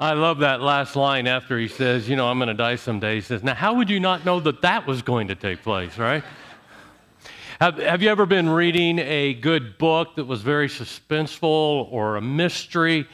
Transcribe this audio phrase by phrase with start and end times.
[0.00, 3.16] I love that last line after he says, You know, I'm going to die someday.
[3.16, 5.98] He says, Now, how would you not know that that was going to take place,
[5.98, 6.24] right?
[7.60, 12.22] Have, have you ever been reading a good book that was very suspenseful or a
[12.22, 13.06] mystery,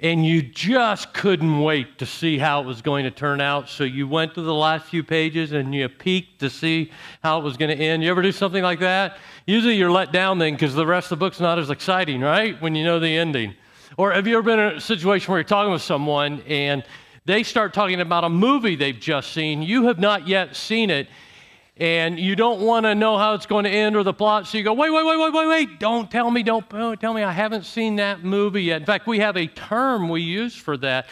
[0.00, 3.70] and you just couldn't wait to see how it was going to turn out?
[3.70, 6.92] So you went to the last few pages and you peeked to see
[7.22, 8.04] how it was going to end.
[8.04, 9.16] You ever do something like that?
[9.46, 12.60] Usually you're let down then because the rest of the book's not as exciting, right?
[12.60, 13.54] When you know the ending.
[13.98, 16.84] Or have you ever been in a situation where you're talking with someone and
[17.24, 19.62] they start talking about a movie they've just seen?
[19.62, 21.08] You have not yet seen it,
[21.78, 24.58] and you don't want to know how it's going to end or the plot, so
[24.58, 27.22] you go, wait, wait, wait, wait, wait, wait, don't tell me, don't, don't tell me,
[27.22, 28.82] I haven't seen that movie yet.
[28.82, 31.06] In fact, we have a term we use for that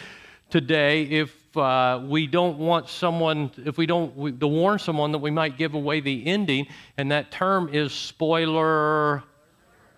[0.50, 5.18] today if uh, we don't want someone, if we don't, we, to warn someone that
[5.18, 6.66] we might give away the ending,
[6.98, 9.22] and that term is spoiler,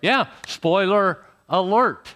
[0.02, 2.14] yeah, spoiler alert.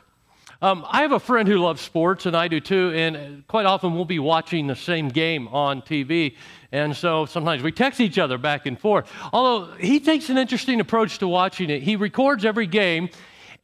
[0.63, 3.95] Um, I have a friend who loves sports, and I do too, and quite often
[3.95, 6.37] we'll be watching the same game on TV.
[6.71, 9.11] And so sometimes we text each other back and forth.
[9.33, 11.83] Although he takes an interesting approach to watching it.
[11.83, 13.09] He records every game,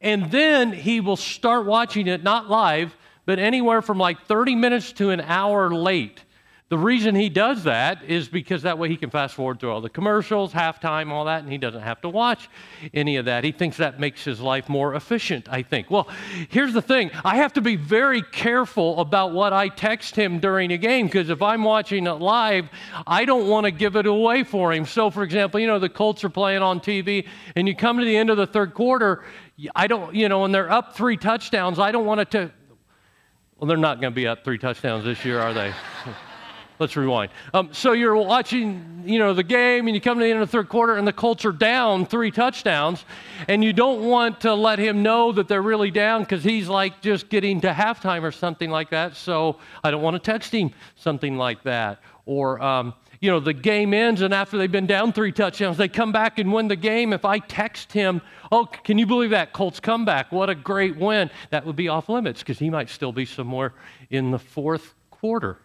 [0.01, 2.95] and then he will start watching it not live,
[3.27, 6.23] but anywhere from like 30 minutes to an hour late.
[6.69, 9.79] The reason he does that is because that way he can fast forward through all
[9.79, 12.49] the commercials, halftime, all that, and he doesn't have to watch
[12.93, 13.45] any of that.
[13.45, 15.89] He thinks that makes his life more efficient, I think.
[15.89, 16.09] Well,
[16.49, 20.73] here's the thing I have to be very careful about what I text him during
[20.73, 22.67] a game because if I'm watching it live,
[23.05, 24.85] I don't want to give it away for him.
[24.85, 28.03] So, for example, you know, the Colts are playing on TV, and you come to
[28.03, 29.23] the end of the third quarter,
[29.73, 32.51] I don't, you know, and they're up three touchdowns, I don't want it to.
[33.57, 35.73] Well, they're not going to be up three touchdowns this year, are they?
[36.79, 37.31] Let's rewind.
[37.55, 40.47] Um, so you're watching, you know, the game, and you come to the end of
[40.47, 43.03] the third quarter, and the Colts are down three touchdowns,
[43.47, 47.01] and you don't want to let him know that they're really down because he's like
[47.01, 49.15] just getting to halftime or something like that.
[49.15, 51.99] So I don't want to text him something like that.
[52.27, 55.87] Or, um, you know, the game ends, and after they've been down three touchdowns, they
[55.87, 57.11] come back and win the game.
[57.11, 58.21] If I text him,
[58.51, 60.31] oh, can you believe that Colts comeback?
[60.31, 61.31] What a great win!
[61.49, 63.73] That would be off limits because he might still be somewhere
[64.11, 65.57] in the fourth quarter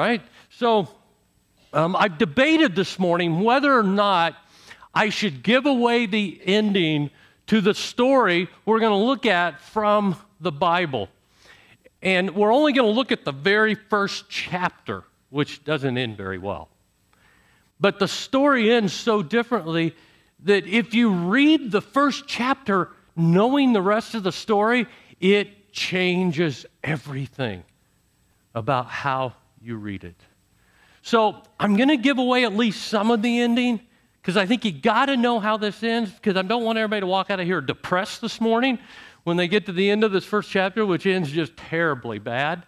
[0.00, 0.22] right?
[0.48, 0.88] So
[1.74, 4.34] um, I've debated this morning whether or not
[4.94, 7.10] I should give away the ending
[7.48, 11.10] to the story we're going to look at from the Bible.
[12.00, 16.38] And we're only going to look at the very first chapter, which doesn't end very
[16.38, 16.70] well.
[17.78, 19.94] But the story ends so differently
[20.44, 24.86] that if you read the first chapter knowing the rest of the story,
[25.20, 27.64] it changes everything
[28.54, 30.16] about how you read it.
[31.02, 33.80] So I'm going to give away at least some of the ending
[34.20, 37.00] because I think you got to know how this ends because I don't want everybody
[37.00, 38.78] to walk out of here depressed this morning
[39.24, 42.64] when they get to the end of this first chapter, which ends just terribly bad.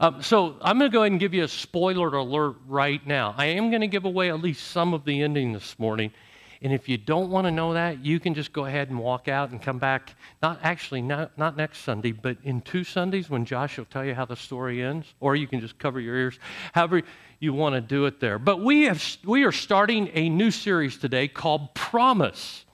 [0.00, 3.34] Um, so I'm going to go ahead and give you a spoiler alert right now.
[3.36, 6.12] I am going to give away at least some of the ending this morning.
[6.60, 9.28] And if you don't want to know that, you can just go ahead and walk
[9.28, 10.14] out and come back.
[10.42, 14.14] Not actually, not, not next Sunday, but in two Sundays when Josh will tell you
[14.14, 15.14] how the story ends.
[15.20, 16.38] Or you can just cover your ears,
[16.72, 17.02] however
[17.38, 18.38] you want to do it there.
[18.38, 22.64] But we, have, we are starting a new series today called Promise.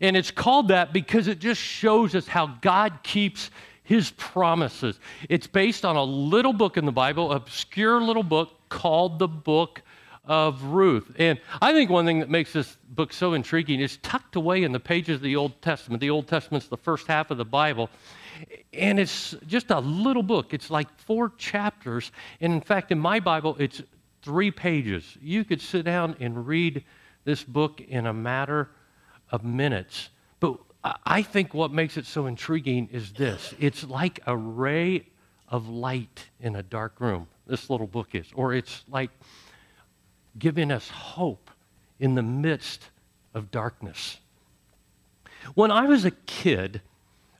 [0.00, 3.50] And it's called that because it just shows us how God keeps
[3.82, 4.98] his promises.
[5.28, 9.82] It's based on a little book in the Bible, obscure little book called the Book
[10.24, 11.12] of Ruth.
[11.18, 14.72] And I think one thing that makes this book so intriguing is tucked away in
[14.72, 16.00] the pages of the Old Testament.
[16.00, 17.90] The Old Testament's the first half of the Bible.
[18.72, 20.54] And it's just a little book.
[20.54, 22.12] It's like four chapters.
[22.40, 23.82] And in fact, in my Bible, it's
[24.22, 25.16] three pages.
[25.20, 26.84] You could sit down and read
[27.24, 28.70] this book in a matter
[29.30, 30.10] of minutes.
[30.38, 30.58] But
[31.04, 35.06] I think what makes it so intriguing is this it's like a ray
[35.48, 38.26] of light in a dark room, this little book is.
[38.34, 39.10] Or it's like
[40.40, 41.50] giving us hope
[42.00, 42.90] in the midst
[43.34, 44.18] of darkness.
[45.54, 46.80] When I was a kid,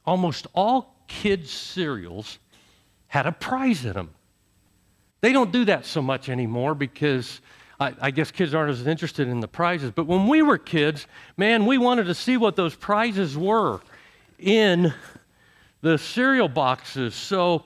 [0.07, 2.39] almost all kids' cereals
[3.09, 4.11] had a prize in them.
[5.21, 7.41] They don't do that so much anymore because
[7.79, 9.91] I, I, guess kids aren't as interested in the prizes.
[9.91, 13.81] But when we were kids, man, we wanted to see what those prizes were
[14.39, 14.95] in
[15.83, 17.15] the cereal boxes.
[17.15, 17.65] So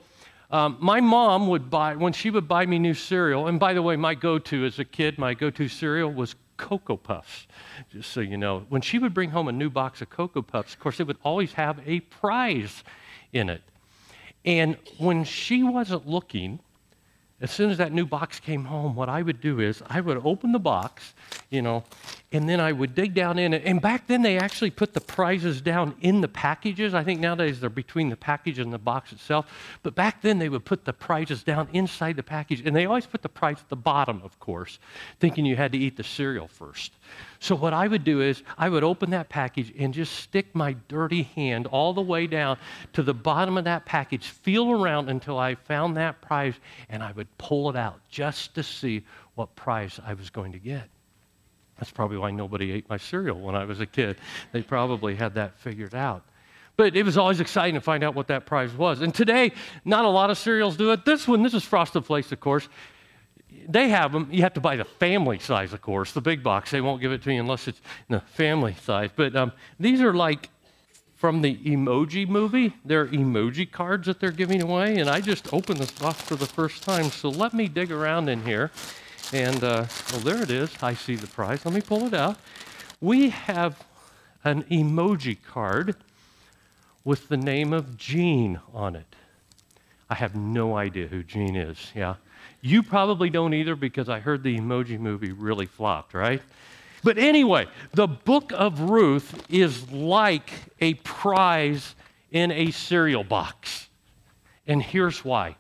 [0.55, 3.83] um, my mom would buy, when she would buy me new cereal, and by the
[3.83, 7.49] way, my go to as a kid, my go to cereal was Cocoa Puffs,
[7.91, 8.65] just so you know.
[8.69, 11.19] When she would bring home a new box of Cocoa Puffs, of course, it would
[11.25, 12.85] always have a prize
[13.33, 13.62] in it.
[14.45, 16.61] And when she wasn't looking,
[17.41, 20.19] as soon as that new box came home, what I would do is I would
[20.25, 21.15] open the box,
[21.51, 21.83] you know,
[22.34, 23.62] and then I would dig down in it.
[23.64, 26.92] And back then, they actually put the prizes down in the packages.
[26.92, 29.46] I think nowadays they're between the package and the box itself.
[29.84, 32.60] But back then, they would put the prizes down inside the package.
[32.66, 34.81] And they always put the prize at the bottom, of course,
[35.20, 36.94] thinking you had to eat the cereal first.
[37.38, 40.72] So, what I would do is I would open that package and just stick my
[40.88, 42.58] dirty hand all the way down
[42.94, 46.54] to the bottom of that package, feel around until I found that prize,
[46.88, 49.04] and I would pull it out just to see
[49.36, 50.88] what prize I was going to get.
[51.79, 54.17] That's probably why nobody ate my cereal when I was a kid.
[54.53, 56.25] They probably had that figured out.
[56.76, 59.00] But it was always exciting to find out what that prize was.
[59.00, 59.53] And today,
[59.85, 61.05] not a lot of cereals do it.
[61.05, 62.69] This one, this is Frosted Flakes, of course.
[63.69, 64.29] They have them.
[64.32, 66.73] You have to buy the family size, of course, the big box.
[66.73, 69.11] They won't give it to you unless it's the family size.
[69.15, 70.50] But um, these are like
[71.15, 72.75] from the emoji movie.
[72.85, 74.99] They're emoji cards that they're giving away.
[74.99, 77.05] And I just opened this box for the first time.
[77.05, 78.73] So let me dig around in here.
[79.32, 80.71] And, uh, well, there it is.
[80.82, 81.65] I see the prize.
[81.65, 82.37] Let me pull it out.
[83.00, 83.82] We have
[84.44, 85.97] an emoji card
[87.05, 89.17] with the name of Gene on it.
[90.09, 92.15] I have no idea who Gene is, yeah.
[92.61, 96.41] You probably don't either because I heard the emoji movie really flopped, right?
[97.03, 100.50] But anyway, the book of Ruth is like
[100.81, 101.94] a prize
[102.31, 103.88] in a cereal box.
[104.67, 105.56] And here's why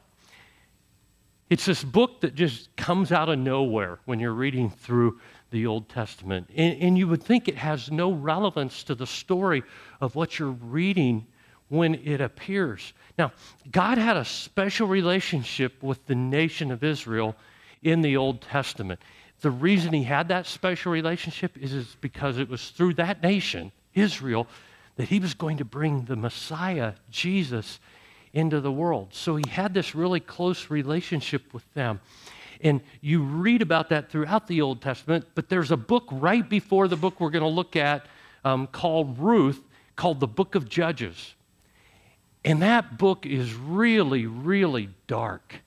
[1.54, 5.20] it's this book that just comes out of nowhere when you're reading through
[5.52, 6.50] the Old Testament.
[6.56, 9.62] And, and, you would think it has no relevance to the story
[10.00, 11.28] of what you're reading
[11.68, 12.92] when it appears.
[13.16, 13.30] Now,
[13.70, 17.36] God had a special relationship with the nation of Israel
[17.84, 18.98] in the Old Testament.
[19.40, 23.70] The reason he had that special relationship is, is because it was through that nation,
[23.94, 24.48] Israel,
[24.96, 27.78] that he was going to bring the Messiah, Jesus,
[28.34, 29.08] into the world.
[29.12, 32.00] So he had this really close relationship with them.
[32.60, 36.88] And you read about that throughout the Old Testament, but there's a book right before
[36.88, 38.06] the book we're going to look at
[38.44, 39.62] um, called Ruth,
[39.96, 41.34] called the Book of Judges.
[42.44, 45.62] And that book is really, really dark.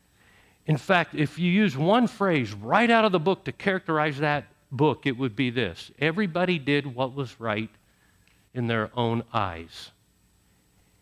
[0.68, 4.46] In fact, if you use one phrase right out of the book to characterize that
[4.72, 7.69] book, it would be this Everybody did what was right
[8.54, 9.92] in their own eyes.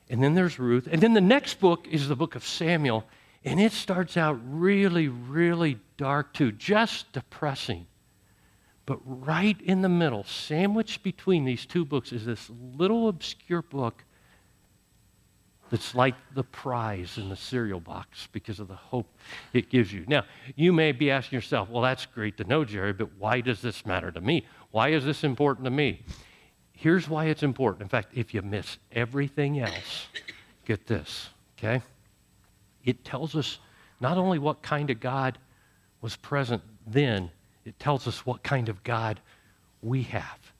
[0.10, 0.88] And then there's Ruth.
[0.92, 3.06] And then the next book is the book of Samuel.
[3.44, 7.88] And it starts out really, really dark too, just depressing.
[8.86, 14.04] But right in the middle, sandwiched between these two books, is this little obscure book
[15.72, 19.08] that's like the prize in the cereal box because of the hope
[19.54, 20.06] it gives you.
[20.08, 20.26] Now,
[20.56, 23.86] you may be asking yourself, well, that's great to know, Jerry, but why does this
[23.86, 24.46] matter to me?
[24.70, 26.04] Why is this important to me?
[26.76, 27.84] Here's why it's important.
[27.84, 30.08] In fact, if you miss everything else,
[30.66, 31.82] get this, okay?
[32.84, 33.60] It tells us
[34.00, 35.38] not only what kind of God
[36.02, 37.32] was present then,
[37.64, 39.20] it tells us what kind of God
[39.82, 40.52] we have.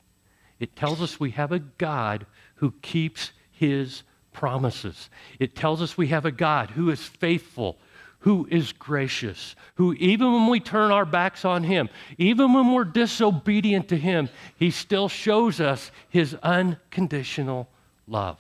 [0.60, 2.26] It tells us we have a God
[2.56, 5.10] who keeps his promises.
[5.40, 7.78] It tells us we have a God who is faithful
[8.26, 11.88] who is gracious, who, even when we turn our backs on Him,
[12.18, 17.70] even when we're disobedient to Him, He still shows us His unconditional
[18.08, 18.40] love.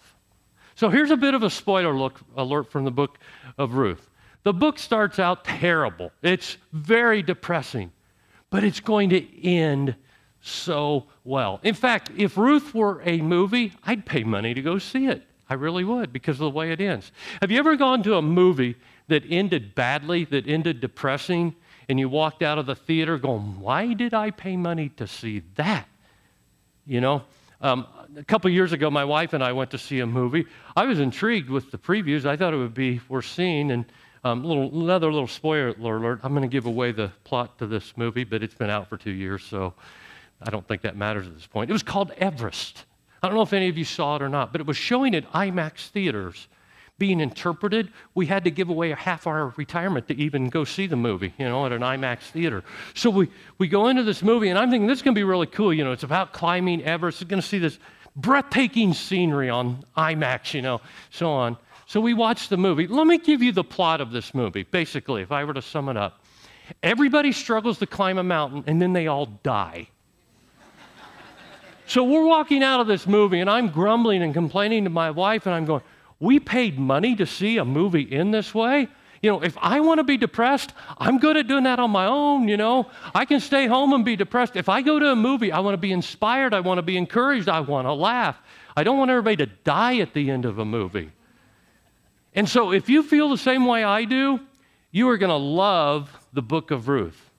[0.73, 3.19] So here's a bit of a spoiler look, alert from the book
[3.59, 4.09] of Ruth.
[4.41, 7.91] The book starts out terrible, it's very depressing,
[8.49, 9.93] but it's going to end
[10.41, 11.59] so well.
[11.61, 15.21] In fact, if Ruth were a movie, I'd pay money to go see it.
[15.47, 17.11] I really would because of the way it ends.
[17.39, 18.75] Have you ever gone to a movie
[19.07, 21.55] that ended badly, that ended depressing,
[21.87, 25.43] and you walked out of the theater going, Why did I pay money to see
[25.55, 25.87] that?
[26.85, 27.23] You know,
[27.61, 30.45] um, a couple years ago, my wife and I went to see a movie.
[30.75, 32.25] I was intrigued with the previews.
[32.25, 33.71] I thought it would be worth seeing.
[33.71, 33.85] And
[34.23, 37.95] um, little, another little spoiler alert I'm going to give away the plot to this
[37.95, 39.73] movie, but it's been out for two years, so
[40.41, 41.69] I don't think that matters at this point.
[41.69, 42.85] It was called Everest.
[43.21, 45.15] I don't know if any of you saw it or not, but it was showing
[45.15, 46.47] at IMAX theaters
[46.97, 50.87] being interpreted, we had to give away a half our retirement to even go see
[50.87, 52.63] the movie, you know, at an IMAX theater.
[52.93, 55.23] So we, we go into this movie, and I'm thinking this is going to be
[55.23, 55.73] really cool.
[55.73, 57.19] You know, it's about climbing Everest.
[57.19, 57.79] You're going to see this
[58.15, 61.57] breathtaking scenery on IMAX, you know, so on.
[61.85, 62.87] So we watch the movie.
[62.87, 65.89] Let me give you the plot of this movie, basically, if I were to sum
[65.89, 66.23] it up.
[66.81, 69.89] Everybody struggles to climb a mountain, and then they all die.
[71.85, 75.45] so we're walking out of this movie, and I'm grumbling and complaining to my wife,
[75.45, 75.83] and I'm going,
[76.19, 78.87] we paid money to see a movie in this way.
[79.21, 82.05] You know, if I want to be depressed, I'm good at doing that on my
[82.05, 82.89] own, you know.
[83.13, 84.55] I can stay home and be depressed.
[84.55, 86.95] If I go to a movie, I want to be inspired, I want to be
[86.95, 88.37] encouraged, I want to laugh.
[88.77, 91.11] I don't want everybody to die at the end of a movie.
[92.35, 94.41] And so, if you feel the same way I do,
[94.91, 97.31] you are going to love the book of Ruth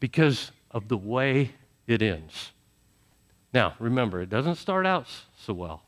[0.00, 1.52] because of the way
[1.86, 2.52] it ends.
[3.54, 5.06] Now, remember, it doesn't start out
[5.38, 5.82] so well,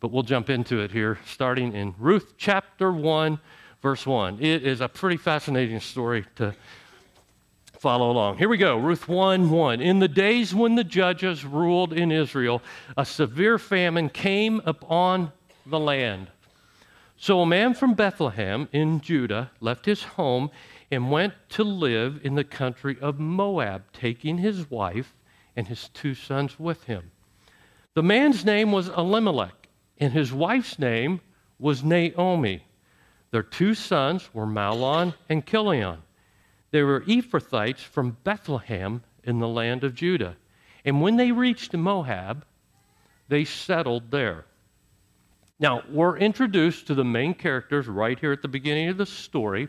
[0.00, 3.38] but we'll jump into it here, starting in Ruth chapter 1,
[3.82, 4.38] verse 1.
[4.40, 6.54] It is a pretty fascinating story to
[7.78, 8.38] follow along.
[8.38, 9.80] Here we go Ruth 1 1.
[9.80, 12.62] In the days when the judges ruled in Israel,
[12.96, 15.32] a severe famine came upon
[15.64, 16.28] the land.
[17.16, 20.50] So a man from Bethlehem in Judah left his home
[20.90, 25.14] and went to live in the country of Moab, taking his wife
[25.56, 27.10] and his two sons with him.
[27.94, 29.65] The man's name was Elimelech,
[29.98, 31.20] and his wife's name
[31.58, 32.62] was Naomi.
[33.30, 35.98] Their two sons were Mahlon and Chilion.
[36.70, 40.36] They were Ephrathites from Bethlehem in the land of Judah.
[40.84, 42.44] And when they reached Moab,
[43.28, 44.46] they settled there.
[45.58, 49.68] Now, we're introduced to the main characters right here at the beginning of the story.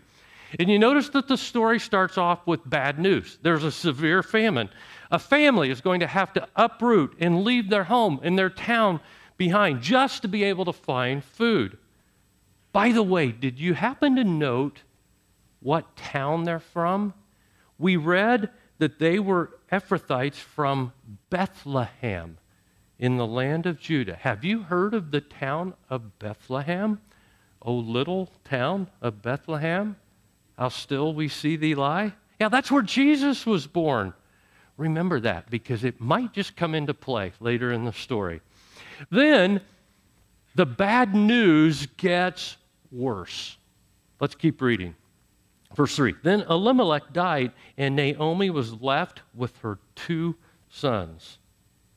[0.60, 3.38] And you notice that the story starts off with bad news.
[3.42, 4.70] There's a severe famine.
[5.12, 9.00] A family is going to have to uproot and leave their home and their town
[9.38, 11.78] behind just to be able to find food.
[12.72, 14.82] By the way, did you happen to note
[15.60, 17.14] what town they're from?
[17.80, 20.94] We read that they were Ephrathites from
[21.30, 22.38] Bethlehem
[23.00, 24.16] in the land of Judah.
[24.16, 27.00] Have you heard of the town of Bethlehem?
[27.62, 29.98] O little town of Bethlehem,
[30.58, 32.14] how still we see thee lie?
[32.40, 34.14] Yeah, that's where Jesus was born.
[34.78, 38.42] Remember that because it might just come into play later in the story.
[39.10, 39.62] Then
[40.56, 42.58] the bad news gets
[42.92, 43.58] worse.
[44.20, 44.96] Let's keep reading.
[45.76, 50.36] Verse 3 Then Elimelech died, and Naomi was left with her two
[50.70, 51.38] sons.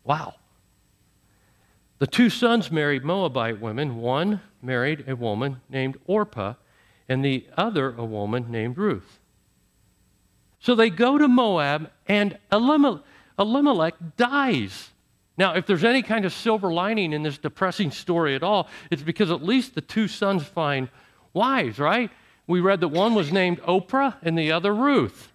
[0.04, 0.34] Wow.
[1.98, 3.96] The two sons married Moabite women.
[3.96, 6.54] One married a woman named Orpah,
[7.08, 9.18] and the other a woman named Ruth.
[10.60, 14.89] So they go to Moab, and Elimelech dies.
[15.40, 19.00] Now, if there's any kind of silver lining in this depressing story at all, it's
[19.00, 20.90] because at least the two sons find
[21.32, 22.10] wives, right?
[22.46, 25.32] We read that one was named Oprah and the other Ruth.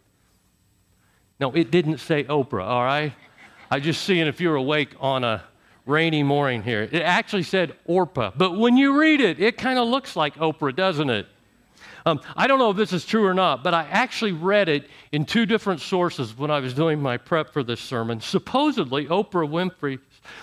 [1.40, 3.14] No, it didn't say Oprah, all right?
[3.72, 5.44] I just seeing if you're awake on a
[5.88, 6.84] rainy morning here.
[6.84, 10.76] It actually said Orpah, but when you read it, it kind of looks like Oprah,
[10.76, 11.26] doesn't it?
[12.08, 14.88] Um, I don't know if this is true or not, but I actually read it
[15.12, 18.22] in two different sources when I was doing my prep for this sermon.
[18.22, 20.00] Supposedly, Oprah Winfrey's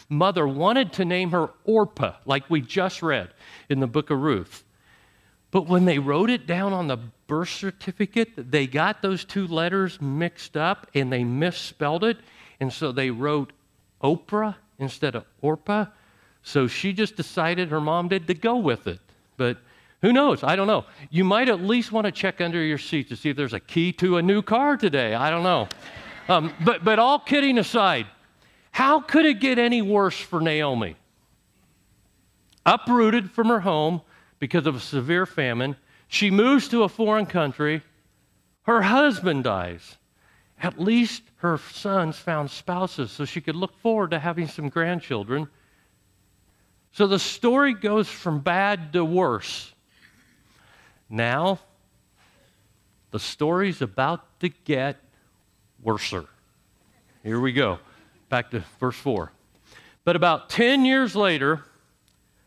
[0.09, 3.31] mother wanted to name her Orpah, like we just read
[3.69, 4.65] in the book of Ruth.
[5.53, 10.01] But when they wrote it down on the birth certificate, they got those two letters
[10.01, 12.19] mixed up and they misspelled it.
[12.59, 13.53] And so they wrote
[14.03, 15.87] Oprah instead of Orpah.
[16.43, 18.99] So she just decided her mom did to go with it.
[19.37, 19.59] But
[20.03, 20.43] who knows?
[20.43, 20.85] I don't know.
[21.11, 23.61] You might at least want to check under your seat to see if there's a
[23.61, 25.15] key to a new car today.
[25.15, 25.69] I don't know.
[26.29, 28.07] Um, but, but all kidding aside,
[28.73, 30.97] how could it get any worse for Naomi?
[32.67, 34.03] Uprooted from her home
[34.41, 35.77] because of a severe famine,
[36.09, 37.81] she moves to a foreign country.
[38.63, 39.99] Her husband dies.
[40.61, 45.49] At least her sons found spouses so she could look forward to having some grandchildren.
[46.93, 49.73] So the story goes from bad to worse.
[51.13, 51.59] Now,
[53.11, 54.97] the story's about to get
[55.83, 56.25] worser.
[57.23, 57.79] Here we go.
[58.31, 59.31] Back to verse 4.
[60.05, 61.65] But about 10 years later,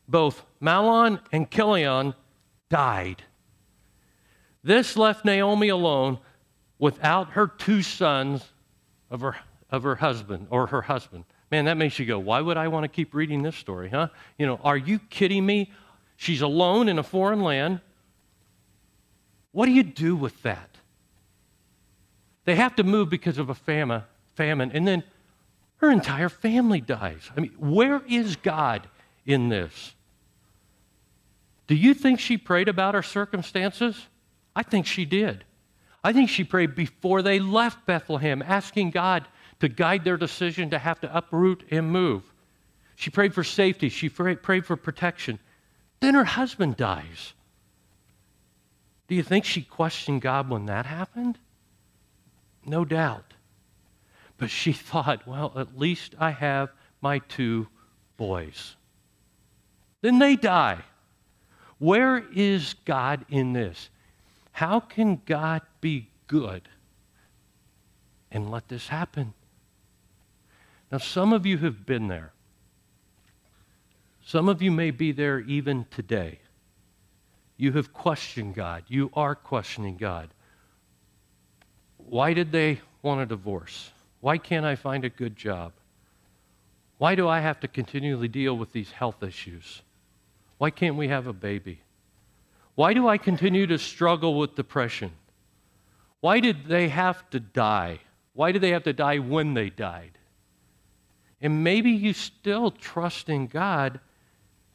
[0.08, 2.16] both Mahlon and Chilion
[2.72, 3.22] died.
[4.64, 6.18] This left Naomi alone
[6.80, 8.44] without her two sons
[9.12, 9.36] of her,
[9.70, 11.26] of her husband or her husband.
[11.52, 14.08] Man, that makes you go, why would I want to keep reading this story, huh?
[14.40, 15.72] You know, are you kidding me?
[16.18, 17.82] She's alone in a foreign land.
[19.56, 20.70] What do you do with that?
[22.44, 25.02] They have to move because of a famine, famine, and then
[25.78, 27.32] her entire family dies.
[27.38, 28.86] I mean, where is God
[29.26, 29.94] in this?
[31.68, 34.08] Do you think she prayed about her circumstances?
[34.58, 35.46] I think she did.
[36.04, 39.26] I think she prayed before they left Bethlehem, asking God
[39.62, 42.24] to guide their decision to have to uproot and move.
[42.98, 45.40] She prayed for safety, she prayed for protection.
[46.02, 47.32] Then her husband dies.
[49.08, 51.38] Do you think she questioned God when that happened?
[52.66, 53.34] No doubt.
[54.38, 56.70] But she thought, well, at least I have
[57.02, 57.68] my two
[58.18, 58.76] boys.
[60.02, 60.84] Then they die.
[61.78, 63.90] Where is God in this?
[64.52, 66.70] How can God be good
[68.32, 69.34] and let this happen?
[70.92, 72.32] Now, some of you have been there.
[74.24, 76.40] Some of you may be there even today.
[77.58, 78.84] You have questioned God.
[78.88, 80.30] You are questioning God.
[81.98, 83.92] Why did they want a divorce?
[84.20, 85.72] Why can't I find a good job?
[86.98, 89.82] Why do I have to continually deal with these health issues?
[90.58, 91.80] Why can't we have a baby?
[92.76, 95.12] Why do I continue to struggle with depression?
[96.22, 98.00] Why did they have to die?
[98.34, 100.18] Why did they have to die when they died?
[101.42, 104.00] And maybe you still trust in God,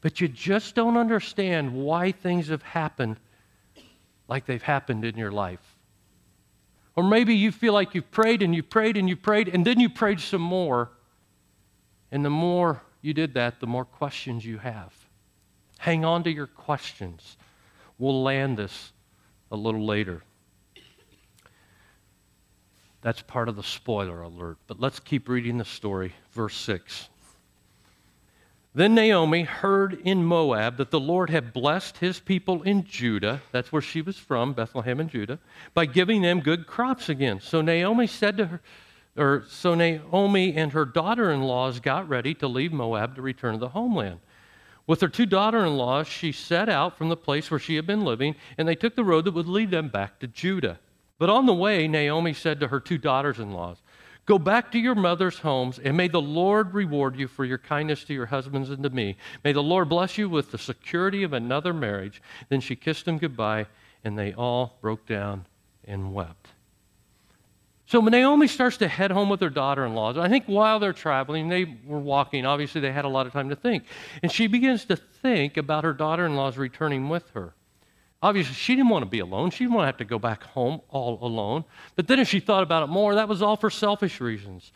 [0.01, 3.17] but you just don't understand why things have happened
[4.27, 5.77] like they've happened in your life.
[6.95, 9.79] Or maybe you feel like you've prayed and you prayed and you prayed, and then
[9.79, 10.89] you prayed some more.
[12.11, 14.93] And the more you did that, the more questions you have.
[15.77, 17.37] Hang on to your questions.
[17.97, 18.91] We'll land this
[19.51, 20.23] a little later.
[23.01, 24.57] That's part of the spoiler alert.
[24.67, 26.13] But let's keep reading the story.
[26.31, 27.09] Verse 6.
[28.73, 33.71] Then Naomi heard in Moab that the Lord had blessed his people in Judah, that's
[33.71, 35.39] where she was from, Bethlehem in Judah,
[35.73, 37.41] by giving them good crops again.
[37.41, 38.61] So Naomi said to her,
[39.17, 43.69] or so Naomi and her daughter-in-laws got ready to leave Moab to return to the
[43.69, 44.19] homeland.
[44.87, 48.35] With her two daughter-in-laws, she set out from the place where she had been living,
[48.57, 50.79] and they took the road that would lead them back to Judah.
[51.19, 53.81] But on the way, Naomi said to her two daughters-in-laws,
[54.25, 58.03] Go back to your mother's homes, and may the Lord reward you for your kindness
[58.05, 59.17] to your husbands and to me.
[59.43, 62.21] May the Lord bless you with the security of another marriage.
[62.49, 63.65] Then she kissed them goodbye,
[64.03, 65.47] and they all broke down
[65.85, 66.49] and wept.
[67.87, 70.17] So when Naomi starts to head home with her daughter in laws.
[70.17, 72.45] I think while they're traveling, they were walking.
[72.45, 73.83] Obviously, they had a lot of time to think.
[74.23, 77.53] And she begins to think about her daughter in laws returning with her.
[78.21, 79.49] Obviously, she didn't want to be alone.
[79.49, 81.65] She didn't want to have to go back home all alone.
[81.95, 84.71] But then, if she thought about it more, that was all for selfish reasons.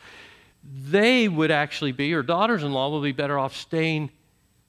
[0.63, 4.09] They would actually be, her daughters in law would be better off staying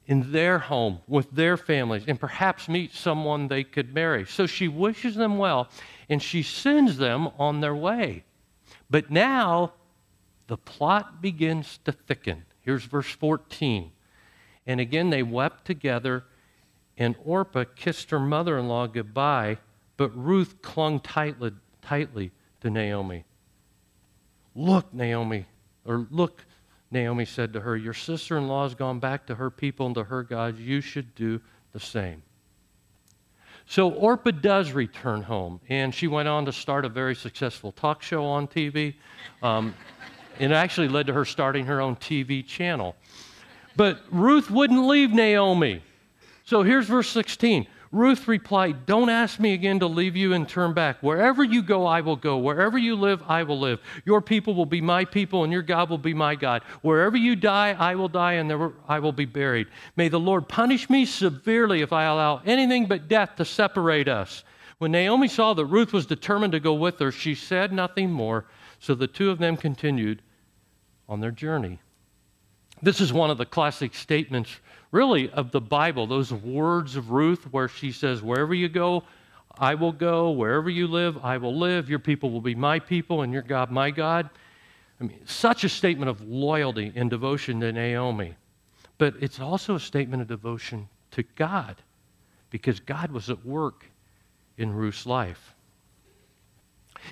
[0.06, 4.24] in their home with their families and perhaps meet someone they could marry.
[4.24, 5.68] So she wishes them well
[6.08, 8.24] and she sends them on their way.
[8.88, 9.72] But now
[10.46, 12.44] the plot begins to thicken.
[12.60, 13.90] Here's verse 14.
[14.66, 16.24] And again they wept together
[16.98, 19.58] and Orpah kissed her mother in law goodbye,
[19.96, 23.24] but Ruth clung tightly, tightly to Naomi.
[24.54, 25.46] Look, Naomi,
[25.84, 26.44] or look,
[26.90, 29.94] Naomi said to her, Your sister in law has gone back to her people and
[29.96, 30.58] to her gods.
[30.58, 31.40] You should do
[31.72, 32.22] the same.
[33.68, 38.00] So Orpah does return home, and she went on to start a very successful talk
[38.00, 38.94] show on TV.
[39.42, 39.74] Um,
[40.38, 42.94] it actually led to her starting her own TV channel.
[43.74, 45.82] But Ruth wouldn't leave Naomi.
[46.46, 47.66] So here's verse 16.
[47.90, 51.02] Ruth replied, Don't ask me again to leave you and turn back.
[51.02, 52.38] Wherever you go, I will go.
[52.38, 53.80] Wherever you live, I will live.
[54.04, 56.62] Your people will be my people, and your God will be my God.
[56.82, 59.66] Wherever you die, I will die, and there I will be buried.
[59.96, 64.44] May the Lord punish me severely if I allow anything but death to separate us.
[64.78, 68.44] When Naomi saw that Ruth was determined to go with her, she said nothing more.
[68.78, 70.22] So the two of them continued
[71.08, 71.80] on their journey.
[72.82, 77.52] This is one of the classic statements really of the Bible, those words of Ruth
[77.52, 79.04] where she says, Wherever you go,
[79.58, 80.30] I will go.
[80.30, 81.88] Wherever you live, I will live.
[81.88, 84.28] Your people will be my people, and your God, my God.
[85.00, 88.34] I mean, such a statement of loyalty and devotion to Naomi.
[88.98, 91.76] But it's also a statement of devotion to God
[92.50, 93.84] because God was at work
[94.56, 95.54] in Ruth's life.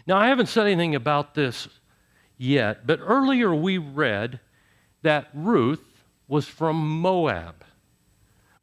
[0.07, 1.69] Now, I haven't said anything about this
[2.39, 4.41] yet, but earlier we read
[5.03, 5.83] that Ruth
[6.29, 7.65] was from Moab.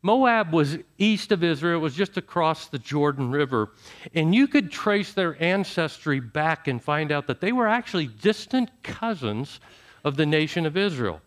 [0.04, 3.70] Moab was east of Israel, it was just across the Jordan River.
[4.16, 8.72] And you could trace their ancestry back and find out that they were actually distant
[8.82, 9.60] cousins
[10.04, 11.22] of the nation of Israel.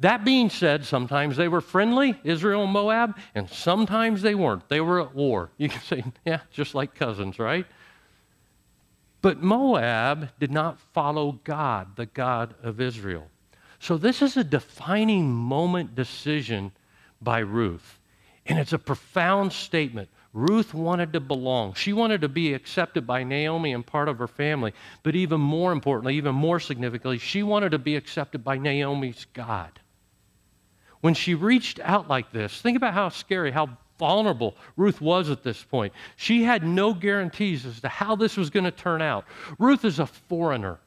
[0.00, 4.68] That being said, sometimes they were friendly, Israel and Moab, and sometimes they weren't.
[4.68, 5.50] They were at war.
[5.56, 7.66] You can say, yeah, just like cousins, right?
[9.22, 13.28] But Moab did not follow God, the God of Israel.
[13.86, 16.72] So this is a defining moment decision
[17.22, 18.00] by Ruth.
[18.46, 20.08] And it's a profound statement.
[20.32, 21.74] Ruth wanted to belong.
[21.74, 24.72] She wanted to be accepted by Naomi and part of her family.
[25.04, 29.78] But even more importantly, even more significantly, she wanted to be accepted by Naomi's God.
[31.00, 33.68] When she reached out like this, think about how scary, how
[34.00, 35.92] vulnerable Ruth was at this point.
[36.16, 39.26] She had no guarantees as to how this was going to turn out.
[39.60, 40.80] Ruth is a foreigner.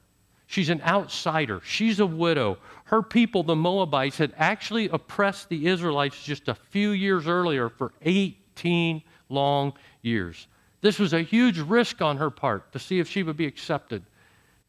[0.49, 1.61] She's an outsider.
[1.63, 2.57] She's a widow.
[2.85, 7.93] Her people, the Moabites, had actually oppressed the Israelites just a few years earlier for
[8.01, 10.47] 18 long years.
[10.81, 14.01] This was a huge risk on her part to see if she would be accepted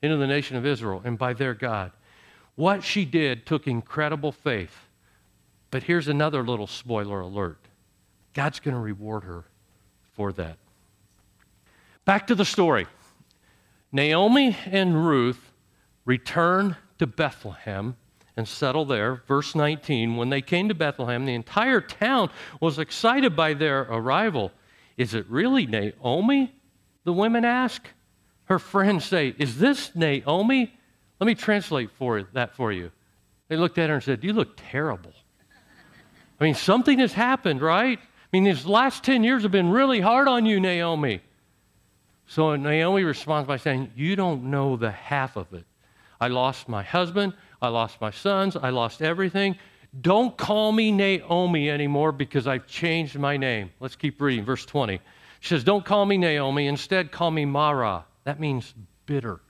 [0.03, 1.93] into the nation of Israel and by their God.
[2.57, 4.77] What she did took incredible faith.
[5.71, 7.59] But here's another little spoiler alert
[8.35, 9.45] God's going to reward her
[10.13, 10.59] for that.
[12.05, 12.87] Back to the story
[13.93, 15.50] Naomi and Ruth
[16.11, 17.97] return to Bethlehem
[18.37, 19.23] and settle there.
[19.29, 24.51] Verse 19 When they came to Bethlehem, the entire town was excited by their arrival.
[24.97, 26.53] Is it really Naomi?
[27.05, 27.87] The women ask.
[28.47, 30.75] Her friends say, Is this Naomi?
[31.21, 32.91] Let me translate for that for you.
[33.47, 35.13] They looked at her and said, You look terrible.
[36.41, 38.01] I mean, something has happened, right?
[38.01, 41.21] I mean, these last 10 years have been really hard on you, Naomi.
[42.27, 45.67] So Naomi responds by saying, You don't know the half of it.
[46.21, 49.57] I lost my husband, I lost my sons, I lost everything.
[50.01, 53.71] Don't call me Naomi anymore because I've changed my name.
[53.81, 54.45] Let's keep reading.
[54.45, 55.01] Verse 20.
[55.41, 58.05] She says, Don't call me Naomi, instead call me Mara.
[58.25, 58.75] That means
[59.07, 59.41] bitter.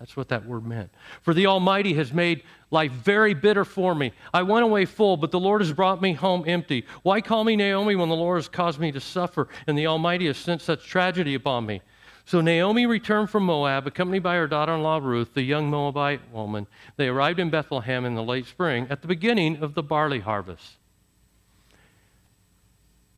[0.00, 0.90] That's what that word meant.
[1.22, 4.12] For the Almighty has made life very bitter for me.
[4.32, 6.84] I went away full, but the Lord has brought me home empty.
[7.04, 10.26] Why call me Naomi when the Lord has caused me to suffer and the Almighty
[10.26, 11.80] has sent such tragedy upon me?
[12.26, 16.30] So Naomi returned from Moab, accompanied by her daughter in law Ruth, the young Moabite
[16.32, 16.66] woman.
[16.96, 20.76] They arrived in Bethlehem in the late spring at the beginning of the barley harvest.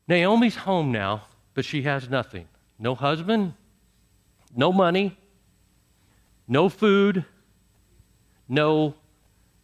[0.09, 3.55] Naomi's home now, but she has nothing no husband,
[4.55, 5.17] no money,
[6.47, 7.25] no food,
[8.49, 8.95] no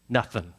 [0.08, 0.52] nothing.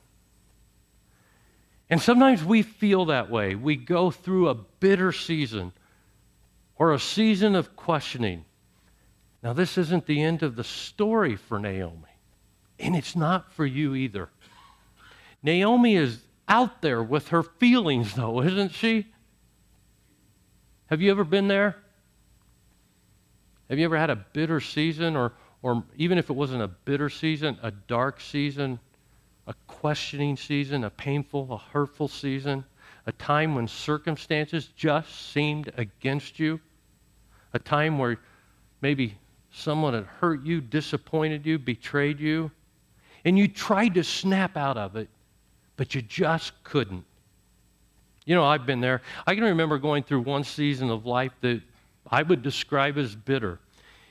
[1.89, 3.56] And sometimes we feel that way.
[3.56, 5.74] We go through a bitter season
[6.76, 8.46] or a season of questioning.
[9.43, 12.17] Now, this isn't the end of the story for Naomi,
[12.79, 14.29] and it's not for you either.
[15.43, 19.06] Naomi is out there with her feelings, though, isn't she?
[20.86, 21.75] Have you ever been there?
[23.69, 27.10] Have you ever had a bitter season, or, or even if it wasn't a bitter
[27.10, 28.79] season, a dark season,
[29.45, 32.63] a questioning season, a painful, a hurtful season,
[33.08, 36.62] a time when circumstances just seemed against you,
[37.53, 38.17] a time where
[38.79, 39.17] maybe
[39.53, 42.51] someone had hurt you, disappointed you, betrayed you,
[43.23, 45.07] and you tried to snap out of it,
[45.77, 47.05] but you just couldn't.
[48.25, 49.01] You know, I've been there.
[49.27, 51.61] I can remember going through one season of life that
[52.09, 53.59] I would describe as bitter.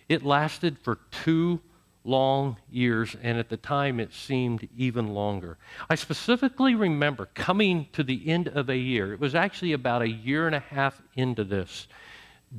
[0.08, 1.60] It lasted for two
[2.04, 5.58] long years, and at the time it seemed even longer.
[5.88, 9.12] I specifically remember coming to the end of a year.
[9.12, 11.86] It was actually about a year and a half into this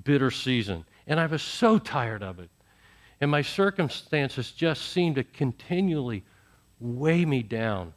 [0.03, 2.49] bitter season, and I was so tired of it.
[3.23, 6.25] And my circumstances just seemed to continually
[6.81, 7.93] weigh me down.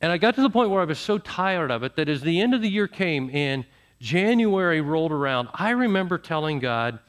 [0.00, 2.22] And I got to the point where I was so tired of it that as
[2.22, 3.66] the end of the year came and
[4.00, 7.00] January rolled around, I remember telling God,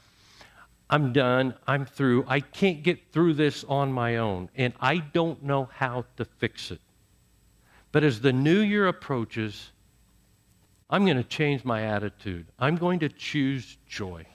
[0.90, 1.54] I'm done.
[1.68, 2.26] I'm through.
[2.28, 6.70] I can't get through this on my own, and I don't know how to fix
[6.70, 6.82] it.
[7.94, 9.72] But as the new year approaches,
[10.90, 12.48] I'm going to change my attitude.
[12.60, 14.26] I'm going to choose joy.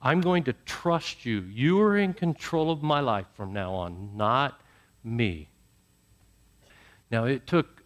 [0.00, 1.40] I'm going to trust you.
[1.40, 4.60] You are in control of my life from now on, not
[5.02, 5.48] me.
[7.10, 7.82] Now, it took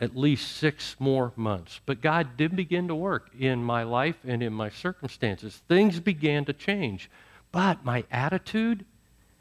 [0.00, 4.42] at least six more months, but God did begin to work in my life and
[4.42, 5.62] in my circumstances.
[5.68, 7.10] Things began to change,
[7.52, 8.84] but my attitude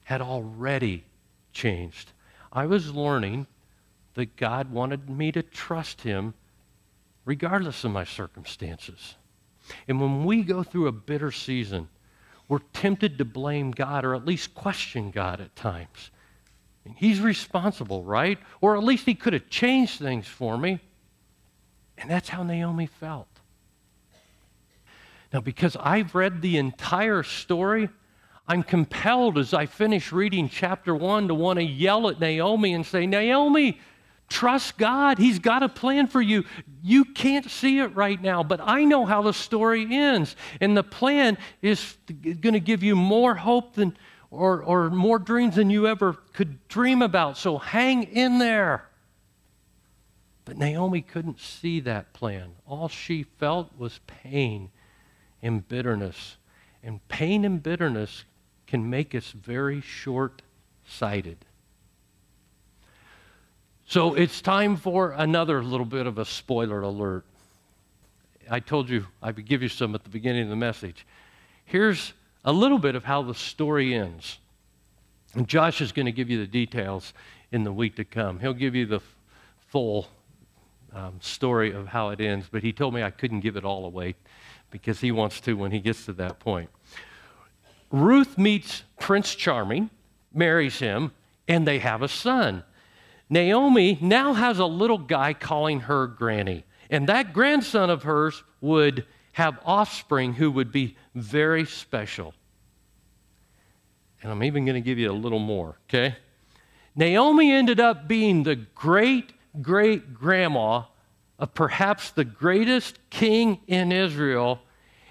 [0.04, 1.06] had already
[1.54, 2.12] changed.
[2.52, 3.48] I was learning
[4.14, 6.34] that God wanted me to trust Him
[7.26, 9.16] regardless of my circumstances.
[9.88, 11.90] And when we go through a bitter season,
[12.48, 16.12] we're tempted to blame God or at least question God at times.
[16.96, 18.38] He's responsible, right?
[18.60, 20.80] Or at least he could have changed things for me.
[21.98, 23.28] And that's how Naomi felt.
[25.32, 27.90] Now, because I've read the entire story,
[28.48, 32.86] I'm compelled as I finish reading chapter one to want to yell at Naomi and
[32.86, 33.80] say, Naomi,
[34.34, 35.20] Trust God.
[35.20, 36.44] He's got a plan for you.
[36.82, 40.36] You can't see it right now, but I know how the story ends.
[40.60, 43.96] And the plan is going to give you more hope than,
[44.32, 47.38] or, or more dreams than you ever could dream about.
[47.38, 48.90] So hang in there.
[50.46, 52.54] But Naomi couldn't see that plan.
[52.66, 54.72] All she felt was pain
[55.44, 56.38] and bitterness.
[56.82, 58.24] And pain and bitterness
[58.66, 60.42] can make us very short
[60.84, 61.46] sighted.
[63.94, 67.26] So it's time for another little bit of a spoiler alert.
[68.50, 71.06] I told you I would give you some at the beginning of the message.
[71.66, 74.40] Here's a little bit of how the story ends.
[75.36, 77.14] And Josh is going to give you the details
[77.52, 78.40] in the week to come.
[78.40, 79.00] He'll give you the
[79.68, 80.08] full
[80.92, 83.86] um, story of how it ends, but he told me I couldn't give it all
[83.86, 84.16] away
[84.72, 86.72] because he wants to when he gets to that point.
[87.92, 89.92] Ruth meets Prince Charming,
[90.34, 91.12] marries him,
[91.48, 92.64] and they have a son.
[93.30, 96.66] Naomi now has a little guy calling her granny.
[96.90, 102.34] And that grandson of hers would have offspring who would be very special.
[104.22, 106.16] And I'm even going to give you a little more, okay?
[106.96, 110.84] Naomi ended up being the great great grandma
[111.38, 114.62] of perhaps the greatest king in Israel,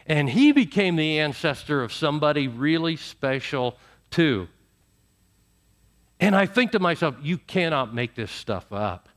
[0.06, 3.76] and he became the ancestor of somebody really special
[4.10, 4.48] too.
[6.22, 9.08] And I think to myself, you cannot make this stuff up.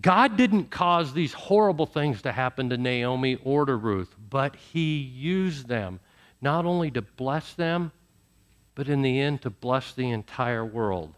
[0.00, 4.96] God didn't cause these horrible things to happen to Naomi or to Ruth, but He
[4.96, 6.00] used them
[6.40, 7.92] not only to bless them,
[8.74, 11.14] but in the end to bless the entire world.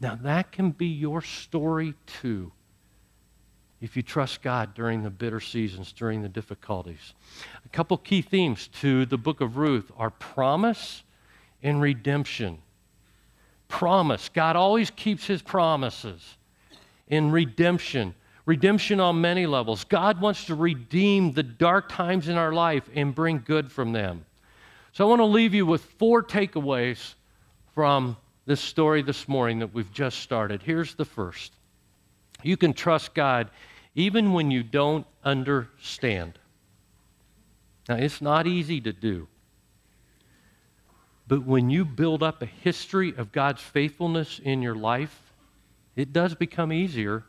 [0.00, 2.50] Now, that can be your story too
[3.80, 7.14] if you trust God during the bitter seasons, during the difficulties.
[7.64, 11.04] A couple key themes to the book of Ruth are promise
[11.62, 12.58] and redemption.
[13.72, 14.28] Promise.
[14.28, 16.36] God always keeps his promises.
[17.08, 19.84] In redemption, redemption on many levels.
[19.84, 24.26] God wants to redeem the dark times in our life and bring good from them.
[24.92, 27.14] So I want to leave you with four takeaways
[27.74, 30.62] from this story this morning that we've just started.
[30.62, 31.54] Here's the first
[32.42, 33.48] you can trust God
[33.94, 36.38] even when you don't understand.
[37.88, 39.28] Now, it's not easy to do.
[41.28, 45.32] But when you build up a history of God's faithfulness in your life,
[45.96, 47.24] it does become easier.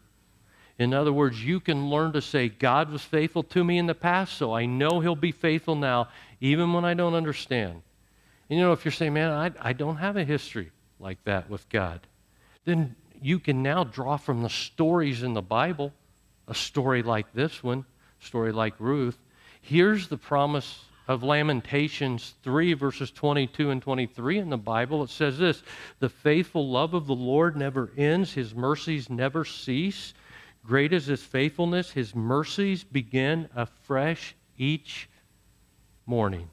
[0.80, 3.94] In other words, you can learn to say, God was faithful to me in the
[3.94, 6.10] past, so I know He'll be faithful now,
[6.42, 7.82] even when I don't understand.
[8.50, 11.50] And you know, if you're saying, man, I, I don't have a history like that
[11.50, 12.02] with God,
[12.66, 15.94] then you can now draw from the stories in the Bible,
[16.48, 17.86] a story like this one,
[18.20, 19.18] story like Ruth.
[19.62, 25.04] Here's the promise of Lamentations 3, verses 22 and 23 in the Bible.
[25.04, 25.64] It says this
[26.00, 30.14] The faithful love of the Lord never ends, his mercies never cease.
[30.66, 35.10] Great is his faithfulness, his mercies begin afresh each
[36.06, 36.50] morning.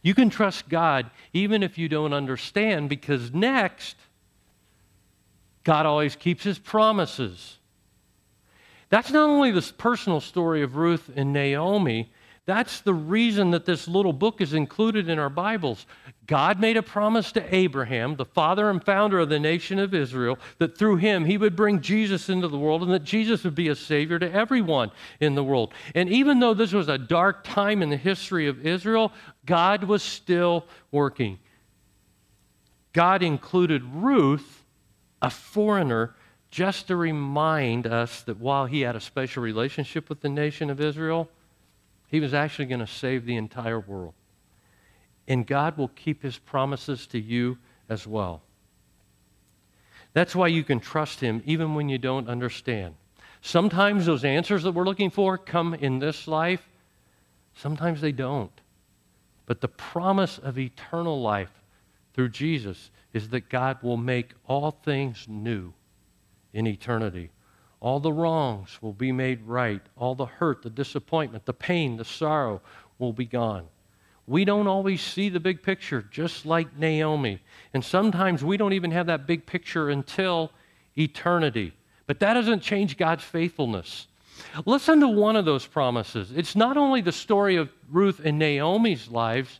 [0.00, 3.96] You can trust God even if you don't understand, because next,
[5.64, 7.58] God always keeps his promises.
[8.90, 12.12] That's not only the personal story of Ruth and Naomi,
[12.44, 15.86] that's the reason that this little book is included in our Bibles.
[16.26, 20.38] God made a promise to Abraham, the father and founder of the nation of Israel,
[20.58, 23.68] that through him he would bring Jesus into the world and that Jesus would be
[23.68, 25.72] a savior to everyone in the world.
[25.94, 29.12] And even though this was a dark time in the history of Israel,
[29.46, 31.38] God was still working.
[32.92, 34.64] God included Ruth,
[35.20, 36.16] a foreigner,
[36.50, 40.80] just to remind us that while he had a special relationship with the nation of
[40.80, 41.30] Israel,
[42.12, 44.12] he was actually going to save the entire world.
[45.26, 47.56] And God will keep his promises to you
[47.88, 48.42] as well.
[50.12, 52.96] That's why you can trust him even when you don't understand.
[53.40, 56.68] Sometimes those answers that we're looking for come in this life,
[57.54, 58.52] sometimes they don't.
[59.46, 61.62] But the promise of eternal life
[62.12, 65.72] through Jesus is that God will make all things new
[66.52, 67.30] in eternity.
[67.82, 69.82] All the wrongs will be made right.
[69.96, 72.62] All the hurt, the disappointment, the pain, the sorrow
[73.00, 73.66] will be gone.
[74.28, 77.40] We don't always see the big picture, just like Naomi.
[77.74, 80.52] And sometimes we don't even have that big picture until
[80.96, 81.72] eternity.
[82.06, 84.06] But that doesn't change God's faithfulness.
[84.64, 86.30] Listen to one of those promises.
[86.30, 89.58] It's not only the story of Ruth and Naomi's lives,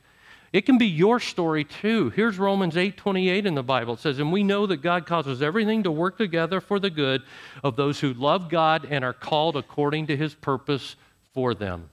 [0.53, 2.11] it can be your story too.
[2.11, 3.95] Here's Romans 8:28 in the Bible.
[3.95, 7.23] It says, "And we know that God causes everything to work together for the good
[7.65, 10.97] of those who love God and are called according to his purpose
[11.33, 11.89] for them."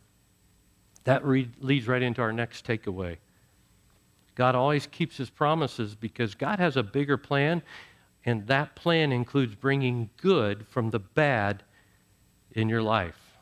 [1.06, 3.18] That re- leads right into our next takeaway.
[4.36, 7.62] God always keeps his promises because God has a bigger plan,
[8.26, 11.64] and that plan includes bringing good from the bad
[12.52, 13.38] in your life.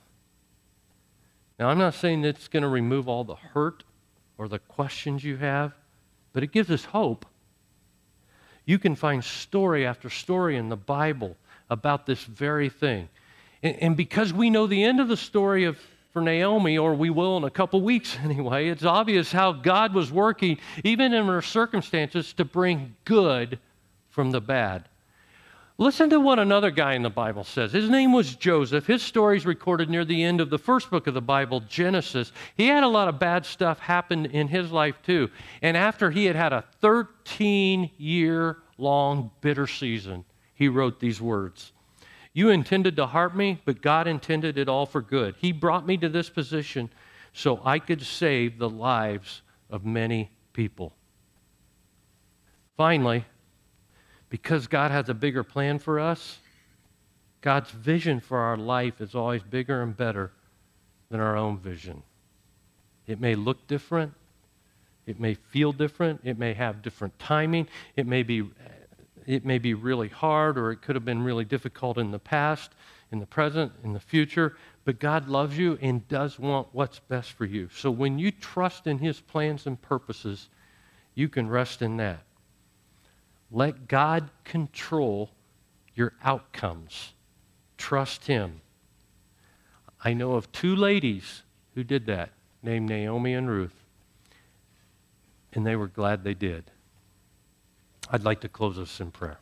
[1.60, 3.84] Now, I'm not saying it's going to remove all the hurt
[4.38, 5.74] or the questions you have,
[6.34, 7.26] but it gives us hope.
[8.66, 11.38] You can find story after story in the Bible
[11.70, 13.10] about this very thing.
[13.64, 15.78] And, and because we know the end of the story of
[16.18, 20.12] for Naomi, or we will in a couple weeks anyway, it's obvious how God was
[20.12, 23.60] working, even in her circumstances, to bring good
[24.10, 24.90] from the bad.
[25.80, 27.72] Listen to what another guy in the Bible says.
[27.72, 28.88] His name was Joseph.
[28.88, 32.32] His story is recorded near the end of the first book of the Bible, Genesis.
[32.56, 35.30] He had a lot of bad stuff happen in his life too.
[35.62, 41.74] And after he had had a 13 year long bitter season, he wrote these words
[42.34, 45.36] You intended to harm me, but God intended it all for good.
[45.38, 46.90] He brought me to this position
[47.34, 50.96] so I could save the lives of many people.
[52.78, 53.26] Finally,
[54.30, 56.40] because God has a bigger plan for us,
[57.42, 60.32] God's vision for our life is always bigger and better
[61.10, 62.04] than our own vision.
[63.06, 64.14] It may look different,
[65.08, 66.20] It may feel different.
[66.24, 67.68] It may have different timing.
[67.96, 68.44] It may be,
[69.26, 72.74] it may be really hard, or it could have been really difficult in the past,
[73.12, 74.58] in the present, in the future.
[74.84, 77.70] But God loves you and does want what's best for you.
[77.74, 80.50] So when you trust in His plans and purposes,
[81.16, 82.20] you can rest in that.
[83.52, 85.32] Let God control
[85.96, 87.14] your outcomes.
[87.78, 88.62] Trust Him.
[90.04, 91.44] I know of two ladies
[91.76, 92.32] who did that,
[92.62, 93.84] named Naomi and Ruth,
[95.54, 96.72] and they were glad they did.
[98.10, 99.40] I'd like to close us in prayer.